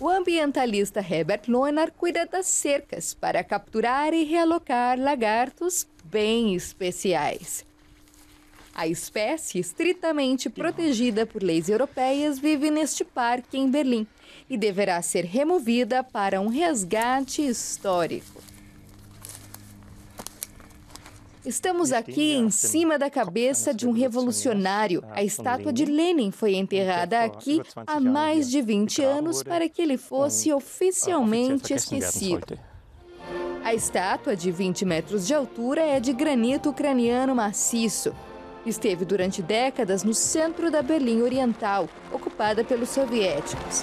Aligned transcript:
O 0.00 0.08
ambientalista 0.08 1.00
Herbert 1.00 1.42
Lohner 1.46 1.92
cuida 1.92 2.24
das 2.24 2.46
cercas 2.46 3.12
para 3.12 3.44
capturar 3.44 4.14
e 4.14 4.24
realocar 4.24 4.98
lagartos 4.98 5.86
bem 6.04 6.54
especiais. 6.54 7.66
A 8.74 8.88
espécie, 8.88 9.58
estritamente 9.58 10.48
protegida 10.48 11.26
por 11.26 11.42
leis 11.42 11.68
europeias, 11.68 12.38
vive 12.38 12.70
neste 12.70 13.04
parque 13.04 13.58
em 13.58 13.70
Berlim 13.70 14.06
e 14.48 14.56
deverá 14.56 15.02
ser 15.02 15.26
removida 15.26 16.02
para 16.02 16.40
um 16.40 16.48
resgate 16.48 17.46
histórico. 17.46 18.49
Estamos 21.44 21.90
aqui 21.90 22.34
em 22.34 22.50
cima 22.50 22.98
da 22.98 23.08
cabeça 23.08 23.72
de 23.72 23.88
um 23.88 23.92
revolucionário. 23.92 25.02
A 25.10 25.24
estátua 25.24 25.72
de 25.72 25.86
Lenin 25.86 26.30
foi 26.30 26.54
enterrada 26.54 27.24
aqui 27.24 27.62
há 27.86 27.98
mais 27.98 28.50
de 28.50 28.60
20 28.60 29.02
anos 29.02 29.42
para 29.42 29.66
que 29.66 29.80
ele 29.80 29.96
fosse 29.96 30.52
oficialmente 30.52 31.72
esquecido. 31.72 32.58
A 33.64 33.74
estátua, 33.74 34.36
de 34.36 34.50
20 34.50 34.84
metros 34.84 35.26
de 35.26 35.34
altura, 35.34 35.80
é 35.80 35.98
de 35.98 36.12
granito 36.12 36.70
ucraniano 36.70 37.34
maciço. 37.34 38.14
Esteve 38.66 39.06
durante 39.06 39.40
décadas 39.40 40.04
no 40.04 40.12
centro 40.12 40.70
da 40.70 40.82
Berlim 40.82 41.22
Oriental, 41.22 41.88
ocupada 42.12 42.62
pelos 42.62 42.90
soviéticos. 42.90 43.82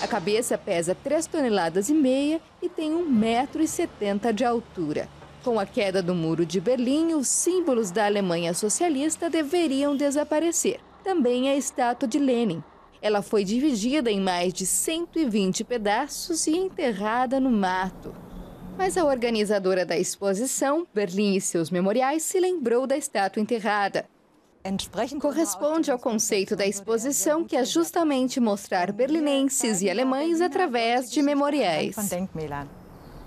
A 0.00 0.06
cabeça 0.06 0.56
pesa 0.56 0.94
3 0.94 1.26
toneladas 1.26 1.90
e 1.90 1.94
meia 1.94 2.40
e 2.62 2.68
tem 2.68 2.92
1,70 2.92 3.08
metro 3.08 3.62
e 3.62 3.68
70 3.68 4.32
de 4.32 4.44
altura. 4.44 5.08
Com 5.46 5.60
a 5.60 5.64
queda 5.64 6.02
do 6.02 6.12
Muro 6.12 6.44
de 6.44 6.60
Berlim, 6.60 7.14
os 7.14 7.28
símbolos 7.28 7.92
da 7.92 8.04
Alemanha 8.04 8.52
socialista 8.52 9.30
deveriam 9.30 9.96
desaparecer. 9.96 10.80
Também 11.04 11.48
a 11.48 11.54
estátua 11.54 12.08
de 12.08 12.18
Lenin. 12.18 12.64
Ela 13.00 13.22
foi 13.22 13.44
dividida 13.44 14.10
em 14.10 14.20
mais 14.20 14.52
de 14.52 14.66
120 14.66 15.62
pedaços 15.62 16.48
e 16.48 16.56
enterrada 16.56 17.38
no 17.38 17.48
mato. 17.48 18.12
Mas 18.76 18.96
a 18.96 19.04
organizadora 19.04 19.86
da 19.86 19.96
exposição, 19.96 20.84
Berlim 20.92 21.36
e 21.36 21.40
seus 21.40 21.70
memoriais, 21.70 22.24
se 22.24 22.40
lembrou 22.40 22.84
da 22.84 22.96
estátua 22.96 23.40
enterrada. 23.40 24.04
Corresponde 25.20 25.92
ao 25.92 25.98
conceito 26.00 26.56
da 26.56 26.66
exposição, 26.66 27.44
que 27.44 27.56
é 27.56 27.64
justamente 27.64 28.40
mostrar 28.40 28.90
berlinenses 28.90 29.80
e 29.80 29.88
alemães 29.88 30.40
através 30.40 31.08
de 31.08 31.22
memoriais. 31.22 31.94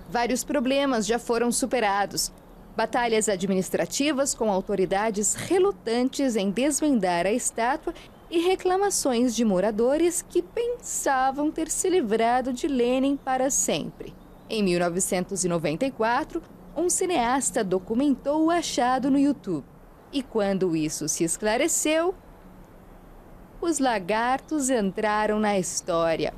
Vários 0.09 0.43
problemas 0.43 1.05
já 1.05 1.19
foram 1.19 1.51
superados. 1.51 2.31
Batalhas 2.75 3.29
administrativas 3.29 4.33
com 4.33 4.51
autoridades 4.51 5.35
relutantes 5.35 6.35
em 6.35 6.49
desvendar 6.49 7.27
a 7.27 7.31
estátua 7.31 7.93
e 8.31 8.39
reclamações 8.39 9.35
de 9.35 9.45
moradores 9.45 10.23
que 10.27 10.41
pensavam 10.41 11.51
ter 11.51 11.69
se 11.69 11.89
livrado 11.89 12.51
de 12.51 12.67
Lenin 12.67 13.17
para 13.17 13.51
sempre. 13.51 14.13
Em 14.49 14.63
1994, 14.63 16.41
um 16.75 16.89
cineasta 16.89 17.63
documentou 17.63 18.45
o 18.45 18.49
achado 18.49 19.11
no 19.11 19.19
YouTube. 19.19 19.65
E 20.11 20.23
quando 20.23 20.75
isso 20.75 21.07
se 21.07 21.23
esclareceu, 21.23 22.15
os 23.61 23.77
lagartos 23.77 24.71
entraram 24.71 25.39
na 25.39 25.59
história. 25.59 26.33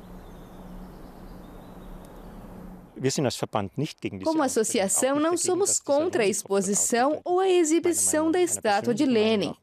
Como 4.24 4.42
associação, 4.42 5.18
não 5.18 5.36
somos 5.36 5.80
contra 5.80 6.22
a 6.22 6.26
exposição 6.26 7.20
ou 7.24 7.40
a 7.40 7.48
exibição 7.48 8.30
da 8.30 8.40
estátua 8.40 8.94
de 8.94 9.04
Lenin. 9.04 9.54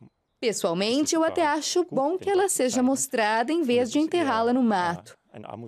Pessoalmente, 0.41 1.15
eu 1.15 1.23
até 1.23 1.45
acho 1.45 1.85
bom 1.89 2.17
que 2.17 2.29
ela 2.29 2.49
seja 2.49 2.83
mostrada 2.83 3.51
em 3.51 3.61
vez 3.61 3.91
de 3.91 3.99
enterrá-la 3.99 4.53
no 4.53 4.63
mato. 4.63 5.17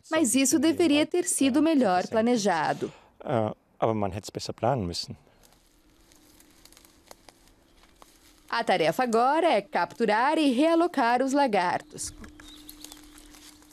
Mas 0.09 0.35
isso 0.35 0.59
deveria 0.59 1.05
ter 1.05 1.25
sido 1.25 1.61
melhor 1.61 2.07
planejado. 2.07 2.91
A 8.49 8.63
tarefa 8.63 9.03
agora 9.03 9.47
é 9.47 9.61
capturar 9.61 10.37
e 10.37 10.51
realocar 10.51 11.21
os 11.21 11.31
lagartos. 11.31 12.13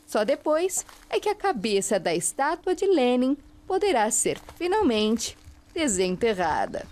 Só 0.07 0.25
depois 0.25 0.87
é 1.11 1.19
que 1.19 1.29
a 1.29 1.35
cabeça 1.35 1.99
da 1.99 2.15
estátua 2.15 2.75
de 2.75 2.87
Lenin 2.87 3.37
poderá 3.69 4.11
ser 4.11 4.41
finalmente 4.57 5.37
desenterrada. 5.75 6.87